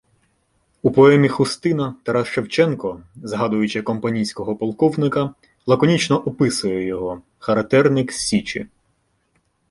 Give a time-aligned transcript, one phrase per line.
[0.81, 5.33] У поемі «Хустина» Тарас Шевченко, згадуючи компанійського полковника,
[5.67, 8.67] лаконічно описує його— «характерник з Січі».